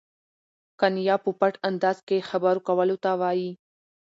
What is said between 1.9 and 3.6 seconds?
کښي خبرو کولو ته وايي.